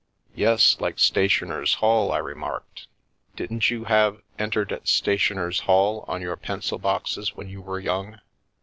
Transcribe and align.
"Yes, 0.35 0.77
like' 0.79 0.97
Stationers' 0.97 1.75
Hall/" 1.75 2.11
I 2.11 2.17
remarked." 2.17 2.87
Didn't 3.35 3.69
you 3.69 3.83
have' 3.83 4.19
Entered 4.39 4.71
at 4.71 4.87
Stationers' 4.87 5.59
Hall' 5.69 6.05
on 6.07 6.23
your 6.23 6.37
pencil 6.37 6.79
boxes 6.79 7.35
when 7.35 7.49
you 7.49 7.61
were 7.61 7.79
young? 7.79 8.17